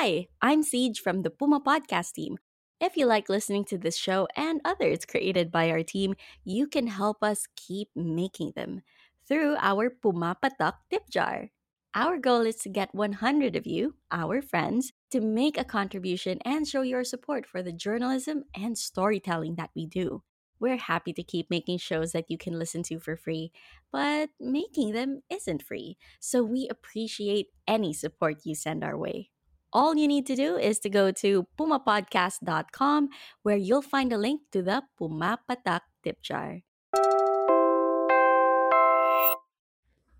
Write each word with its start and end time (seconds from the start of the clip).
Hi, 0.00 0.28
I'm 0.40 0.62
Siege 0.62 1.00
from 1.00 1.22
the 1.22 1.30
Puma 1.30 1.58
Podcast 1.58 2.12
team. 2.12 2.38
If 2.80 2.96
you 2.96 3.04
like 3.04 3.28
listening 3.28 3.64
to 3.64 3.76
this 3.76 3.96
show 3.96 4.28
and 4.36 4.60
others 4.64 5.04
created 5.10 5.50
by 5.50 5.72
our 5.72 5.82
team, 5.82 6.14
you 6.44 6.68
can 6.68 6.86
help 6.86 7.20
us 7.20 7.48
keep 7.56 7.88
making 7.96 8.52
them 8.54 8.82
through 9.26 9.56
our 9.58 9.90
Puma 9.90 10.36
Patak 10.40 10.74
tip 10.88 11.10
jar. 11.10 11.50
Our 11.96 12.16
goal 12.18 12.42
is 12.42 12.62
to 12.62 12.68
get 12.68 12.94
100 12.94 13.56
of 13.56 13.66
you, 13.66 13.96
our 14.12 14.40
friends, 14.40 14.92
to 15.10 15.20
make 15.20 15.58
a 15.58 15.64
contribution 15.64 16.38
and 16.44 16.64
show 16.64 16.82
your 16.82 17.02
support 17.02 17.44
for 17.44 17.60
the 17.60 17.72
journalism 17.72 18.44
and 18.54 18.78
storytelling 18.78 19.56
that 19.56 19.70
we 19.74 19.84
do. 19.84 20.22
We're 20.60 20.76
happy 20.76 21.12
to 21.14 21.24
keep 21.24 21.50
making 21.50 21.78
shows 21.78 22.12
that 22.12 22.30
you 22.30 22.38
can 22.38 22.56
listen 22.56 22.84
to 22.84 23.00
for 23.00 23.16
free, 23.16 23.50
but 23.90 24.30
making 24.38 24.92
them 24.92 25.22
isn't 25.28 25.64
free, 25.64 25.98
so 26.20 26.44
we 26.44 26.68
appreciate 26.70 27.48
any 27.66 27.92
support 27.92 28.46
you 28.46 28.54
send 28.54 28.84
our 28.84 28.96
way. 28.96 29.30
All 29.68 29.94
you 29.96 30.08
need 30.08 30.24
to 30.26 30.36
do 30.36 30.56
is 30.56 30.78
to 30.80 30.88
go 30.88 31.12
to 31.20 31.46
pumapodcast.com 31.60 33.08
where 33.42 33.56
you'll 33.56 33.84
find 33.84 34.12
a 34.12 34.16
link 34.16 34.40
to 34.52 34.62
the 34.62 34.82
Pumapatak 34.96 35.84
tip 36.02 36.22
jar. 36.24 36.64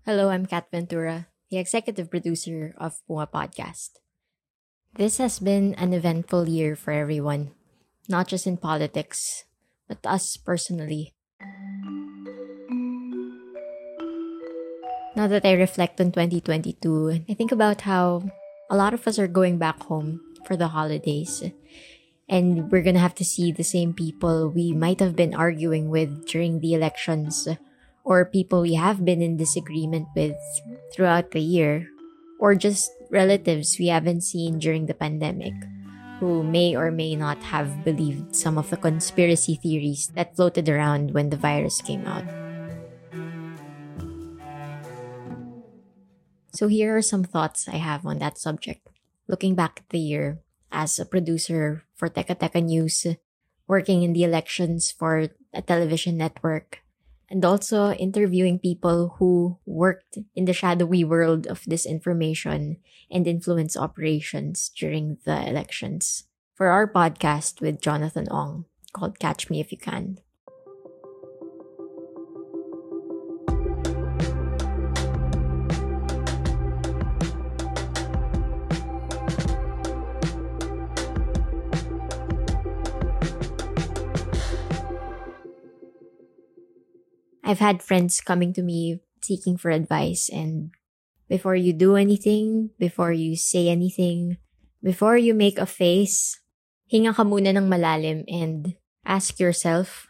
Hello, 0.05 0.29
I'm 0.29 0.45
Kat 0.45 0.69
Ventura, 0.69 1.27
the 1.49 1.57
executive 1.57 2.11
producer 2.11 2.73
of 2.77 3.01
Puma 3.07 3.25
Podcast. 3.25 3.97
This 4.93 5.17
has 5.17 5.39
been 5.39 5.73
an 5.75 5.93
eventful 5.93 6.47
year 6.47 6.75
for 6.75 6.93
everyone, 6.93 7.49
not 8.07 8.27
just 8.27 8.45
in 8.45 8.57
politics, 8.57 9.45
but 9.87 9.97
us 10.05 10.37
personally. 10.37 11.13
Now 15.15 15.25
that 15.25 15.45
I 15.45 15.53
reflect 15.53 15.99
on 16.01 16.11
2022, 16.13 17.25
I 17.27 17.33
think 17.33 17.51
about 17.51 17.81
how 17.81 18.29
a 18.69 18.77
lot 18.77 18.93
of 18.93 19.07
us 19.07 19.17
are 19.17 19.27
going 19.27 19.57
back 19.57 19.81
home 19.83 20.21
for 20.45 20.55
the 20.55 20.69
holidays. 20.69 21.43
And 22.29 22.71
we're 22.71 22.85
gonna 22.85 23.01
have 23.01 23.15
to 23.15 23.25
see 23.25 23.51
the 23.51 23.65
same 23.65 23.93
people 23.93 24.49
we 24.49 24.71
might 24.71 24.99
have 24.99 25.15
been 25.15 25.33
arguing 25.33 25.89
with 25.89 26.27
during 26.27 26.61
the 26.61 26.73
elections, 26.73 27.47
or 28.03 28.23
people 28.25 28.61
we 28.61 28.75
have 28.75 29.03
been 29.03 29.21
in 29.21 29.37
disagreement 29.37 30.07
with 30.15 30.37
throughout 30.93 31.31
the 31.31 31.41
year, 31.41 31.89
or 32.39 32.53
just 32.53 32.91
relatives 33.09 33.77
we 33.79 33.87
haven't 33.87 34.21
seen 34.21 34.59
during 34.59 34.85
the 34.85 34.93
pandemic 34.93 35.53
who 36.19 36.43
may 36.43 36.75
or 36.75 36.91
may 36.91 37.15
not 37.15 37.41
have 37.41 37.83
believed 37.83 38.35
some 38.35 38.57
of 38.57 38.69
the 38.69 38.77
conspiracy 38.77 39.55
theories 39.55 40.11
that 40.15 40.35
floated 40.35 40.67
around 40.67 41.11
when 41.11 41.29
the 41.29 41.37
virus 41.37 41.81
came 41.81 42.05
out. 42.05 42.27
So, 46.51 46.67
here 46.67 46.97
are 46.97 47.01
some 47.01 47.23
thoughts 47.23 47.67
I 47.67 47.77
have 47.77 48.05
on 48.05 48.19
that 48.19 48.37
subject. 48.37 48.87
Looking 49.27 49.53
back 49.53 49.85
at 49.85 49.89
the 49.89 49.99
year 49.99 50.39
as 50.71 50.97
a 50.97 51.05
producer 51.05 51.83
for 51.95 52.09
Teka 52.09 52.37
Teka 52.37 52.63
News, 52.63 53.05
working 53.67 54.01
in 54.01 54.13
the 54.13 54.23
elections 54.23 54.91
for 54.91 55.29
a 55.53 55.61
television 55.61 56.17
network, 56.17 56.81
and 57.29 57.45
also 57.45 57.93
interviewing 57.93 58.57
people 58.57 59.15
who 59.19 59.57
worked 59.65 60.17
in 60.35 60.45
the 60.45 60.53
shadowy 60.53 61.03
world 61.03 61.45
of 61.45 61.61
disinformation 61.69 62.77
and 63.11 63.27
influence 63.27 63.77
operations 63.77 64.71
during 64.73 65.17
the 65.25 65.47
elections. 65.47 66.25
For 66.55 66.67
our 66.67 66.91
podcast 66.91 67.61
with 67.61 67.81
Jonathan 67.81 68.27
Ong 68.29 68.65
called 68.91 69.19
Catch 69.19 69.49
Me 69.49 69.61
If 69.61 69.71
You 69.71 69.77
Can. 69.77 70.19
I've 87.49 87.57
had 87.57 87.81
friends 87.81 88.21
coming 88.21 88.53
to 88.53 88.61
me 88.61 89.01
seeking 89.25 89.57
for 89.57 89.73
advice 89.73 90.29
and 90.29 90.69
before 91.25 91.57
you 91.57 91.73
do 91.73 91.97
anything, 91.97 92.69
before 92.77 93.09
you 93.11 93.33
say 93.33 93.73
anything, 93.73 94.37
before 94.85 95.17
you 95.17 95.33
make 95.33 95.57
a 95.57 95.65
face, 95.65 96.37
hinga 96.93 97.17
ka 97.17 97.25
muna 97.25 97.57
ng 97.57 97.65
malalim 97.65 98.21
and 98.29 98.77
ask 99.01 99.41
yourself, 99.41 100.05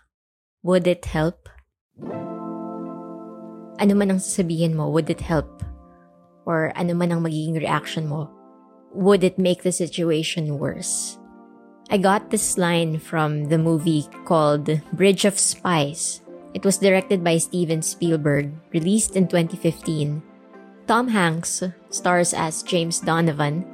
would 0.67 0.83
it 0.83 1.07
help? 1.15 1.47
Ano 3.79 3.95
man 3.95 4.11
ang 4.11 4.19
sasabihin 4.19 4.75
mo, 4.75 4.91
would 4.91 5.07
it 5.07 5.23
help? 5.23 5.63
Or 6.43 6.75
ano 6.75 6.91
man 6.91 7.15
ang 7.15 7.23
magiging 7.23 7.55
reaction 7.55 8.11
mo, 8.11 8.27
would 8.91 9.23
it 9.23 9.39
make 9.39 9.63
the 9.63 9.71
situation 9.71 10.59
worse? 10.59 11.15
I 11.87 12.03
got 12.03 12.35
this 12.35 12.59
line 12.59 12.99
from 12.99 13.47
the 13.47 13.57
movie 13.57 14.11
called 14.27 14.67
Bridge 14.91 15.23
of 15.23 15.39
Spies 15.39 16.19
it 16.53 16.65
was 16.65 16.77
directed 16.77 17.23
by 17.23 17.37
Steven 17.37 17.81
Spielberg, 17.81 18.51
released 18.73 19.15
in 19.15 19.27
2015. 19.27 20.21
Tom 20.87 21.07
Hanks 21.07 21.63
stars 21.89 22.33
as 22.33 22.63
James 22.63 22.99
Donovan. 22.99 23.65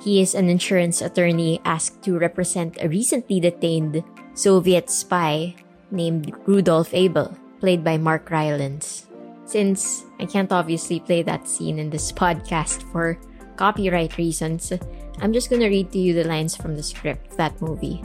He 0.00 0.22
is 0.22 0.34
an 0.34 0.48
insurance 0.48 1.02
attorney 1.02 1.60
asked 1.64 2.02
to 2.04 2.18
represent 2.18 2.78
a 2.80 2.88
recently 2.88 3.40
detained 3.40 4.04
Soviet 4.34 4.88
spy 4.88 5.54
named 5.90 6.32
Rudolf 6.46 6.94
Abel, 6.94 7.36
played 7.58 7.82
by 7.82 7.98
Mark 7.98 8.30
Rylance. 8.30 9.08
Since 9.44 10.04
I 10.20 10.26
can't 10.26 10.52
obviously 10.52 11.00
play 11.00 11.22
that 11.22 11.48
scene 11.48 11.78
in 11.78 11.90
this 11.90 12.12
podcast 12.12 12.86
for 12.92 13.18
copyright 13.56 14.16
reasons, 14.16 14.72
I'm 15.20 15.32
just 15.32 15.50
gonna 15.50 15.68
read 15.68 15.90
to 15.90 15.98
you 15.98 16.14
the 16.14 16.24
lines 16.24 16.54
from 16.54 16.76
the 16.76 16.86
script 16.86 17.32
of 17.32 17.36
that 17.36 17.60
movie. 17.60 18.00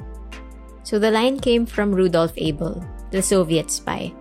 So 0.81 0.97
the 0.97 1.11
line 1.11 1.39
came 1.39 1.65
from 1.65 1.93
Rudolf 1.93 2.33
Abel, 2.35 2.83
the 3.11 3.21
Soviet 3.21 3.71
spy. 3.71 4.13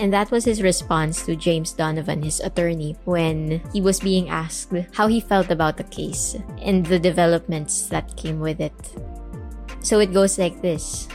And 0.00 0.12
that 0.14 0.30
was 0.30 0.44
his 0.44 0.62
response 0.62 1.26
to 1.26 1.36
James 1.36 1.72
Donovan, 1.72 2.22
his 2.22 2.40
attorney, 2.40 2.96
when 3.04 3.60
he 3.72 3.82
was 3.82 4.00
being 4.00 4.30
asked 4.30 4.72
how 4.94 5.08
he 5.08 5.20
felt 5.20 5.50
about 5.50 5.76
the 5.76 5.84
case 5.84 6.36
and 6.62 6.86
the 6.86 6.98
developments 6.98 7.88
that 7.88 8.16
came 8.16 8.40
with 8.40 8.60
it. 8.60 8.72
So 9.80 10.00
it 10.00 10.12
goes 10.12 10.38
like 10.38 10.62
this. 10.62 11.06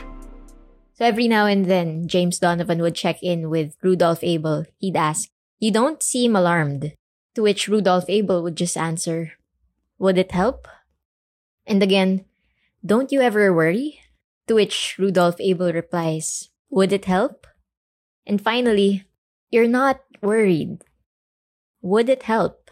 So 0.94 1.04
every 1.04 1.26
now 1.26 1.46
and 1.46 1.66
then, 1.66 2.06
James 2.06 2.38
Donovan 2.38 2.80
would 2.80 2.94
check 2.94 3.22
in 3.22 3.50
with 3.50 3.76
Rudolf 3.82 4.22
Abel. 4.22 4.64
He'd 4.78 4.96
ask, 4.96 5.28
You 5.58 5.70
don't 5.70 6.02
seem 6.02 6.36
alarmed. 6.36 6.94
To 7.34 7.42
which 7.42 7.68
Rudolf 7.68 8.04
Abel 8.08 8.42
would 8.42 8.56
just 8.56 8.76
answer, 8.76 9.32
Would 9.98 10.16
it 10.16 10.32
help? 10.32 10.68
And 11.66 11.82
again, 11.82 12.24
Don't 12.84 13.10
you 13.10 13.20
ever 13.20 13.52
worry? 13.52 14.00
To 14.46 14.54
which 14.54 14.96
Rudolf 14.96 15.36
Abel 15.40 15.72
replies, 15.72 16.48
would 16.70 16.92
it 16.92 17.04
help? 17.04 17.46
And 18.26 18.40
finally, 18.40 19.04
you're 19.50 19.68
not 19.68 20.00
worried. 20.22 20.82
Would 21.82 22.08
it 22.08 22.24
help? 22.24 22.70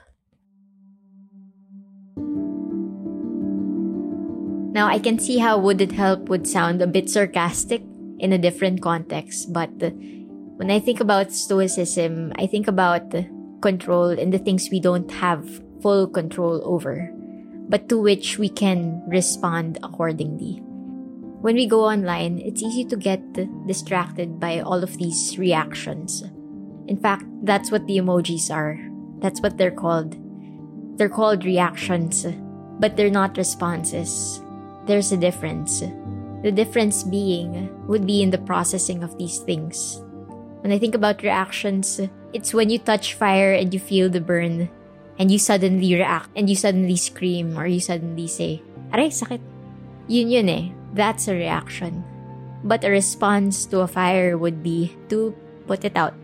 Now, 4.75 4.89
I 4.89 4.99
can 4.99 5.21
see 5.21 5.39
how 5.39 5.59
would 5.59 5.81
it 5.81 5.93
help 5.93 6.29
would 6.29 6.49
sound 6.49 6.83
a 6.83 6.87
bit 6.87 7.09
sarcastic 7.09 7.83
in 8.19 8.33
a 8.33 8.39
different 8.39 8.83
context, 8.83 9.53
but 9.53 9.71
when 9.71 10.71
I 10.71 10.81
think 10.81 10.99
about 10.99 11.31
stoicism, 11.31 12.33
I 12.37 12.47
think 12.47 12.67
about 12.67 13.15
control 13.63 14.11
and 14.11 14.33
the 14.35 14.39
things 14.39 14.71
we 14.71 14.81
don't 14.81 15.11
have 15.13 15.47
full 15.81 16.09
control 16.09 16.61
over, 16.65 17.09
but 17.69 17.89
to 17.89 18.01
which 18.01 18.39
we 18.39 18.49
can 18.49 19.03
respond 19.07 19.79
accordingly 19.83 20.61
when 21.45 21.61
we 21.61 21.69
go 21.69 21.85
online, 21.85 22.41
it's 22.41 22.63
easy 22.63 22.89
to 22.89 22.97
get 22.97 23.21
distracted 23.69 24.41
by 24.41 24.61
all 24.61 24.83
of 24.83 24.97
these 24.97 25.37
reactions. 25.37 26.25
In 26.89 26.97
fact, 26.97 27.29
that's 27.45 27.71
what 27.71 27.85
the 27.85 28.01
emojis 28.01 28.49
are. 28.49 28.81
That's 29.21 29.43
what 29.43 29.59
they're 29.61 29.77
called. 29.77 30.17
They're 30.97 31.13
called 31.13 31.45
reactions, 31.45 32.25
but 32.81 32.97
they're 32.97 33.13
not 33.13 33.37
responses. 33.37 34.41
There's 34.87 35.13
a 35.13 35.21
difference. 35.21 35.85
The 36.41 36.49
difference 36.49 37.05
being 37.05 37.69
would 37.93 38.07
be 38.07 38.23
in 38.23 38.31
the 38.31 38.41
processing 38.41 39.05
of 39.05 39.19
these 39.19 39.37
things. 39.45 40.01
When 40.65 40.73
I 40.73 40.79
think 40.81 40.95
about 40.97 41.21
reactions, 41.21 42.01
It's 42.33 42.57
when 42.57 42.67
you 42.67 42.81
touch 42.81 43.15
fire 43.15 43.53
and 43.53 43.71
you 43.71 43.79
feel 43.79 44.09
the 44.09 44.25
burn 44.25 44.67
and 45.21 45.31
you 45.31 45.39
suddenly 45.39 45.95
react 45.95 46.35
and 46.35 46.49
you 46.51 46.57
suddenly 46.57 46.97
scream 46.97 47.55
or 47.55 47.69
you 47.69 47.79
suddenly 47.79 48.27
say, 48.27 48.65
Aray, 48.91 49.13
sakit. 49.13 49.39
Yun 50.09 50.35
yun 50.35 50.49
eh. 50.49 50.67
That's 50.95 51.27
a 51.27 51.35
reaction. 51.35 52.07
But 52.63 52.85
a 52.85 52.91
response 52.91 53.67
to 53.67 53.81
a 53.81 53.91
fire 53.91 54.39
would 54.39 54.63
be 54.63 54.97
to 55.11 55.35
put 55.67 55.85
it 55.85 55.97
out, 55.97 56.15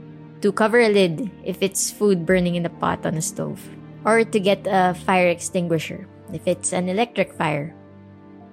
to 0.40 0.52
cover 0.52 0.80
a 0.80 0.88
lid 0.88 1.30
if 1.44 1.60
it's 1.60 1.90
food 1.90 2.24
burning 2.24 2.54
in 2.54 2.62
the 2.62 2.70
pot 2.70 3.04
on 3.04 3.18
a 3.18 3.22
stove, 3.22 3.60
or 4.06 4.24
to 4.24 4.40
get 4.40 4.64
a 4.70 4.94
fire 4.94 5.28
extinguisher 5.28 6.06
if 6.32 6.46
it's 6.46 6.72
an 6.72 6.88
electric 6.88 7.34
fire. 7.34 7.74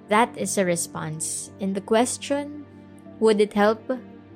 That 0.08 0.36
is 0.36 0.58
a 0.58 0.64
response. 0.64 1.50
And 1.60 1.74
the 1.74 1.80
question, 1.80 2.66
would 3.20 3.40
it 3.40 3.54
help? 3.54 3.80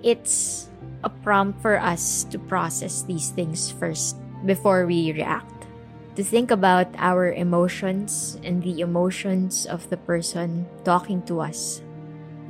It's 0.03 0.71
a 1.05 1.11
prompt 1.11 1.61
for 1.61 1.79
us 1.79 2.25
to 2.31 2.39
process 2.39 3.03
these 3.03 3.31
things 3.31 3.71
first 3.71 4.17
before 4.47 4.87
we 4.87 5.13
react. 5.13 5.52
To 6.13 6.21
think 6.21 6.53
about 6.53 6.93
our 7.01 7.33
emotions 7.33 8.37
and 8.45 8.61
the 8.61 8.85
emotions 8.85 9.65
of 9.65 9.89
the 9.89 9.97
person 9.97 10.69
talking 10.85 11.25
to 11.25 11.41
us. 11.41 11.81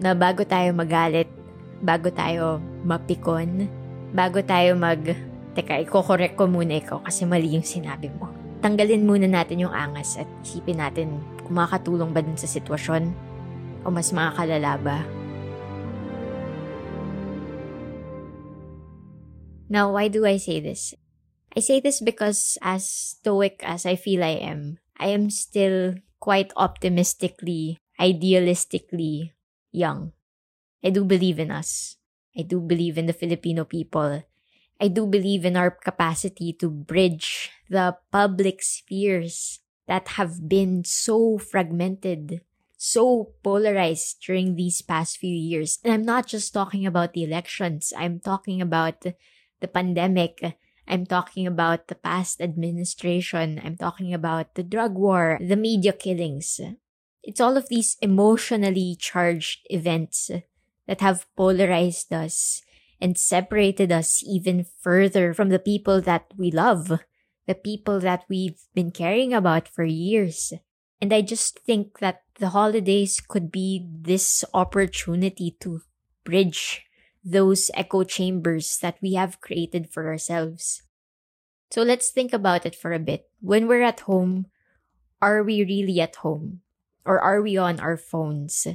Na 0.03 0.19
bago 0.19 0.43
tayo 0.43 0.75
magalit, 0.75 1.31
bago 1.79 2.11
tayo 2.11 2.59
mapikon, 2.83 3.71
bago 4.11 4.43
tayo 4.43 4.75
mag, 4.75 5.15
teka, 5.55 5.79
iko-correct 5.79 6.35
ko 6.35 6.51
muna 6.51 6.83
ikaw 6.83 7.07
kasi 7.07 7.23
mali 7.23 7.55
yung 7.55 7.63
sinabi 7.63 8.11
mo. 8.19 8.35
Tanggalin 8.67 9.07
muna 9.07 9.31
natin 9.31 9.63
yung 9.63 9.75
angas 9.75 10.19
at 10.19 10.27
isipin 10.43 10.83
natin 10.83 11.23
kung 11.47 11.55
makakatulong 11.55 12.11
ba 12.11 12.19
dun 12.19 12.35
sa 12.35 12.51
sitwasyon 12.51 13.15
o 13.87 13.95
mas 13.95 14.11
makakalala 14.11 14.75
ba. 14.83 14.99
Now, 19.71 19.95
why 19.95 20.11
do 20.11 20.27
I 20.27 20.43
say 20.43 20.59
this? 20.59 20.99
I 21.55 21.61
say 21.61 21.81
this 21.81 22.01
because, 22.01 22.57
as 22.63 22.89
stoic 22.89 23.61
as 23.63 23.85
I 23.85 23.97
feel 23.97 24.25
I 24.25 24.41
am, 24.41 24.79
I 24.97 25.09
am 25.09 25.29
still 25.29 25.97
quite 26.19 26.53
optimistically, 26.57 27.79
idealistically 28.01 29.33
young. 29.71 30.13
I 30.83 30.91
do 30.91 31.05
believe 31.05 31.39
in 31.39 31.51
us. 31.51 31.97
I 32.37 32.43
do 32.43 32.61
believe 32.61 32.97
in 32.97 33.07
the 33.07 33.13
Filipino 33.13 33.65
people. 33.65 34.25
I 34.81 34.89
do 34.89 35.07
believe 35.07 35.45
in 35.45 35.57
our 35.57 35.71
capacity 35.71 36.53
to 36.55 36.71
bridge 36.71 37.51
the 37.69 37.97
public 38.11 38.63
spheres 38.63 39.61
that 39.87 40.17
have 40.17 40.49
been 40.49 40.85
so 40.85 41.39
fragmented, 41.39 42.41
so 42.77 43.35
polarized 43.45 44.23
during 44.25 44.57
these 44.57 44.81
past 44.81 45.19
few 45.19 45.35
years. 45.35 45.79
And 45.85 45.93
I'm 45.93 46.05
not 46.05 46.27
just 46.27 46.55
talking 46.55 46.87
about 46.87 47.13
the 47.13 47.25
elections, 47.25 47.93
I'm 47.97 48.21
talking 48.21 48.63
about 48.63 49.03
the 49.03 49.69
pandemic. 49.69 50.57
I'm 50.87 51.07
talking 51.07 51.47
about 51.47 51.89
the 51.89 51.95
past 51.95 52.41
administration. 52.41 53.61
I'm 53.65 53.77
talking 53.77 54.13
about 54.13 54.55
the 54.55 54.63
drug 54.63 54.95
war, 54.95 55.39
the 55.41 55.57
media 55.57 55.93
killings. 55.93 56.61
It's 57.23 57.41
all 57.41 57.57
of 57.57 57.69
these 57.69 57.97
emotionally 58.03 58.97
charged 58.99 59.67
events 59.71 60.31
that 60.87 61.01
have 61.01 61.27
polarized 61.37 62.13
us 62.13 62.63
and 63.01 63.17
separated 63.17 63.91
us 63.91 64.23
even 64.27 64.67
further 64.81 65.35
from 65.35 65.49
the 65.49 65.59
people 65.59 66.01
that 66.03 66.27
we 66.37 66.51
love, 66.51 67.01
the 67.47 67.55
people 67.55 68.01
that 68.01 68.25
we've 68.29 68.61
been 68.75 68.91
caring 68.91 69.33
about 69.33 69.69
for 69.69 69.85
years. 69.85 70.53
And 71.01 71.13
I 71.13 71.23
just 71.23 71.59
think 71.61 71.99
that 71.99 72.23
the 72.39 72.51
holidays 72.51 73.21
could 73.21 73.51
be 73.51 73.89
this 73.91 74.45
opportunity 74.55 75.57
to 75.61 75.81
bridge 76.25 76.87
those 77.25 77.71
echo 77.75 78.05
chambers 78.05 78.79
that 78.79 78.99
we 79.01 79.15
have 79.15 79.41
created 79.41 79.91
for 79.91 80.09
ourselves. 80.09 80.83
So 81.71 81.83
let's 81.83 82.11
think 82.11 82.33
about 82.33 82.67
it 82.67 82.75
for 82.75 82.93
a 82.93 82.99
bit. 82.99 83.31
When 83.41 83.67
we're 83.67 83.83
at 83.83 84.01
home, 84.01 84.47
are 85.23 85.43
we 85.43 85.65
really 85.65 86.01
at 86.01 86.17
home? 86.17 86.61
Or 87.05 87.19
are 87.19 87.41
we 87.41 87.57
on 87.57 87.81
our 87.81 87.97
phones? 87.97 88.67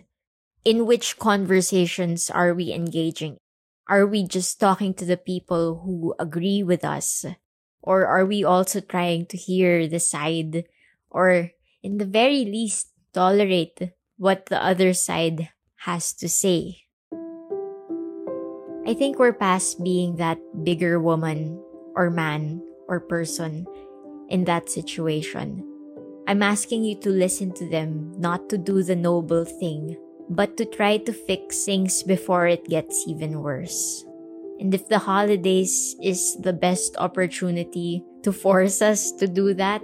In 0.65 0.85
which 0.85 1.19
conversations 1.19 2.29
are 2.29 2.53
we 2.53 2.73
engaging? 2.73 3.37
Are 3.87 4.05
we 4.05 4.27
just 4.27 4.59
talking 4.59 4.93
to 4.95 5.05
the 5.05 5.15
people 5.15 5.83
who 5.85 6.15
agree 6.19 6.63
with 6.63 6.83
us? 6.83 7.25
Or 7.81 8.05
are 8.05 8.25
we 8.25 8.43
also 8.43 8.81
trying 8.81 9.27
to 9.27 9.37
hear 9.37 9.87
the 9.87 9.99
side 9.99 10.65
or 11.09 11.51
in 11.83 11.99
the 11.99 12.05
very 12.05 12.43
least 12.43 12.91
tolerate 13.13 13.93
what 14.17 14.47
the 14.47 14.61
other 14.61 14.93
side 14.93 15.49
has 15.87 16.11
to 16.15 16.27
say? 16.27 16.86
I 18.87 18.93
think 18.93 19.19
we're 19.19 19.35
past 19.35 19.83
being 19.83 20.15
that 20.15 20.39
bigger 20.63 20.97
woman 20.97 21.59
or 21.93 22.09
man 22.09 22.63
or 22.87 23.01
person 23.01 23.67
in 24.29 24.45
that 24.45 24.69
situation. 24.69 25.59
I'm 26.25 26.41
asking 26.41 26.85
you 26.85 26.95
to 27.01 27.09
listen 27.09 27.51
to 27.59 27.67
them, 27.67 28.15
not 28.15 28.47
to 28.47 28.57
do 28.57 28.81
the 28.83 28.95
noble 28.95 29.43
thing, 29.43 29.97
but 30.29 30.55
to 30.55 30.63
try 30.63 30.97
to 31.03 31.11
fix 31.11 31.65
things 31.65 32.01
before 32.01 32.47
it 32.47 32.69
gets 32.69 33.03
even 33.07 33.41
worse. 33.41 34.05
And 34.61 34.73
if 34.73 34.87
the 34.87 34.99
holidays 34.99 35.97
is 36.01 36.37
the 36.39 36.53
best 36.53 36.95
opportunity 36.95 38.05
to 38.23 38.31
force 38.31 38.81
us 38.81 39.11
to 39.19 39.27
do 39.27 39.53
that, 39.55 39.83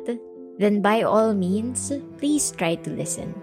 then 0.59 0.81
by 0.81 1.03
all 1.03 1.33
means, 1.33 1.91
please 2.17 2.51
try 2.51 2.75
to 2.75 2.89
listen. 2.89 3.35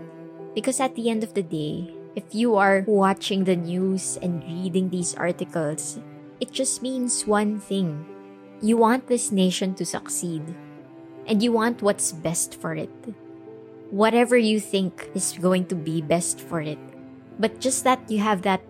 Because 0.55 0.81
at 0.81 0.95
the 0.95 1.11
end 1.11 1.23
of 1.23 1.35
the 1.35 1.43
day, 1.43 2.00
if 2.17 2.35
you 2.35 2.57
are 2.57 2.85
watching 2.87 3.45
the 3.45 3.57
news 3.57 4.19
and 4.21 4.43
reading 4.43 4.91
these 4.91 5.15
articles, 5.15 5.99
it 6.41 6.51
just 6.51 6.83
means 6.83 7.27
one 7.27 7.61
thing. 7.61 8.05
You 8.61 8.77
want 8.77 9.07
this 9.07 9.31
nation 9.31 9.75
to 9.77 9.87
succeed, 9.87 10.43
and 11.27 11.43
you 11.43 11.53
want 11.53 11.83
what's 11.83 12.13
best 12.13 12.59
for 12.61 12.75
it. 12.75 12.91
Whatever 13.91 14.37
you 14.37 14.61
think 14.61 15.11
is 15.15 15.39
going 15.41 15.67
to 15.67 15.75
be 15.75 16.03
best 16.03 16.41
for 16.41 16.61
it. 16.61 16.79
But 17.39 17.61
just 17.61 17.85
that 17.85 18.03
you 18.11 18.19
have 18.19 18.43
that 18.43 18.63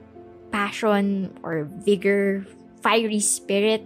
passion 0.52 1.36
or 1.43 1.64
vigor, 1.64 2.46
fiery 2.82 3.20
spirit, 3.20 3.82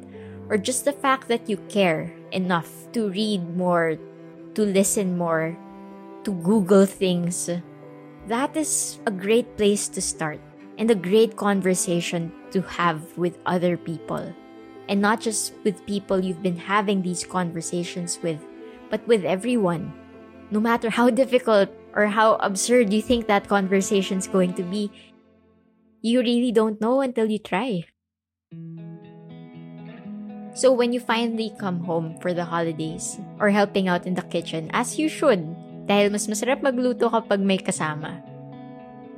or 0.49 0.59
just 0.59 0.85
the 0.85 0.93
fact 0.93 1.29
that 1.29 1.49
you 1.49 1.57
care 1.69 2.13
enough 2.33 2.69
to 2.93 3.09
read 3.09 3.57
more, 3.57 3.97
to 4.55 4.63
listen 4.63 5.17
more, 5.17 5.57
to 6.25 6.33
Google 6.33 6.87
things 6.87 7.51
that 8.29 8.57
is 8.57 8.99
a 9.07 9.11
great 9.11 9.57
place 9.57 9.89
to 9.89 10.01
start 10.01 10.41
and 10.79 10.91
a 10.91 10.95
great 10.95 11.37
conversation 11.37 12.33
to 12.51 12.63
have 12.63 13.17
with 13.19 13.39
other 13.47 13.77
people. 13.77 14.33
And 14.89 15.01
not 15.01 15.21
just 15.21 15.55
with 15.65 15.87
people 15.87 16.25
you've 16.25 16.43
been 16.43 16.57
having 16.57 17.03
these 17.03 17.25
conversations 17.25 18.19
with, 18.23 18.41
but 18.91 19.07
with 19.07 19.25
everyone. 19.25 19.93
No 20.51 20.61
matter 20.61 20.91
how 20.91 21.11
difficult 21.23 21.71
or 21.95 22.07
how 22.07 22.37
absurd 22.37 22.93
you 22.93 23.03
think 23.03 23.27
that 23.27 23.49
conversation's 23.49 24.27
going 24.27 24.55
to 24.55 24.63
be, 24.63 24.91
you 26.03 26.21
really 26.21 26.53
don't 26.53 26.81
know 26.81 27.01
until 27.01 27.31
you 27.31 27.39
try. 27.39 27.85
So 30.55 30.71
when 30.71 30.93
you 30.93 31.01
finally 31.01 31.53
come 31.59 31.83
home 31.83 32.17
for 32.21 32.33
the 32.33 32.45
holidays 32.45 33.19
or 33.41 33.51
helping 33.51 33.89
out 33.89 34.07
in 34.07 34.15
the 34.15 34.23
kitchen, 34.23 34.71
as 34.73 34.99
you 34.99 35.09
should, 35.09 35.57
Dahil 35.85 36.09
mas 36.09 36.25
masarap 36.25 36.65
magluto 36.65 37.13
kapag 37.13 37.45
may 37.45 37.61
kasama. 37.61 38.25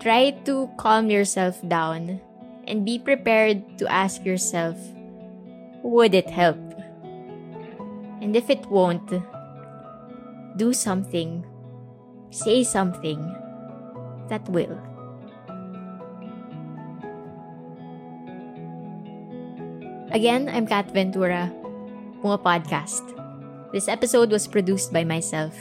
Try 0.02 0.34
to 0.44 0.66
calm 0.76 1.08
yourself 1.08 1.58
down 1.66 2.18
and 2.66 2.82
be 2.82 2.98
prepared 2.98 3.62
to 3.78 3.86
ask 3.86 4.26
yourself, 4.26 4.74
would 5.86 6.14
it 6.14 6.28
help? 6.28 6.58
And 8.18 8.34
if 8.34 8.50
it 8.50 8.66
won't, 8.66 9.06
do 10.58 10.74
something, 10.74 11.46
say 12.30 12.66
something 12.66 13.22
that 14.26 14.42
will. 14.50 14.74
Again, 20.10 20.48
I'm 20.48 20.66
Kat 20.66 20.90
Ventura, 20.90 21.52
Punga 22.24 22.40
Podcast. 22.42 23.04
This 23.70 23.86
episode 23.86 24.32
was 24.32 24.48
produced 24.48 24.90
by 24.90 25.04
myself 25.04 25.54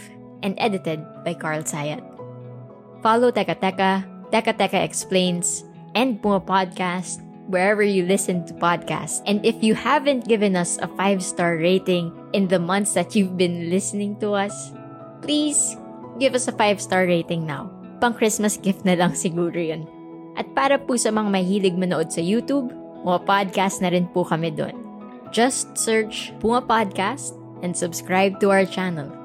and 0.45 0.53
edited 0.61 1.01
by 1.25 1.33
Carl 1.33 1.65
Sayat. 1.65 2.05
Follow 3.01 3.33
Teka 3.33 3.57
Teka, 3.57 4.05
Teka 4.29 4.53
Teka 4.53 4.85
Explains, 4.85 5.65
and 5.97 6.21
Puma 6.21 6.37
Podcast 6.37 7.25
wherever 7.49 7.81
you 7.81 8.05
listen 8.05 8.45
to 8.45 8.53
podcasts. 8.57 9.21
And 9.25 9.41
if 9.45 9.61
you 9.61 9.73
haven't 9.73 10.29
given 10.29 10.55
us 10.55 10.77
a 10.81 10.89
five-star 10.93 11.57
rating 11.57 12.13
in 12.33 12.47
the 12.47 12.61
months 12.61 12.93
that 12.93 13.13
you've 13.13 13.37
been 13.37 13.69
listening 13.69 14.17
to 14.21 14.33
us, 14.33 14.73
please 15.21 15.77
give 16.19 16.33
us 16.33 16.47
a 16.47 16.53
five-star 16.53 17.05
rating 17.05 17.45
now. 17.45 17.69
Pang 18.01 18.13
Christmas 18.13 18.57
gift 18.57 18.85
na 18.85 18.97
lang 18.97 19.13
siguro 19.13 19.57
yun. 19.57 19.85
At 20.35 20.51
para 20.57 20.77
po 20.81 20.97
sa 20.99 21.13
mga 21.13 21.29
mahilig 21.31 21.77
manood 21.79 22.11
sa 22.11 22.19
YouTube, 22.19 22.73
mga 23.05 23.23
podcast 23.23 23.79
na 23.79 23.93
rin 23.93 24.09
po 24.11 24.25
kami 24.25 24.51
doon. 24.51 24.75
Just 25.31 25.77
search 25.77 26.33
Puma 26.41 26.59
Podcast 26.65 27.37
and 27.63 27.77
subscribe 27.77 28.41
to 28.41 28.51
our 28.51 28.65
channel. 28.67 29.24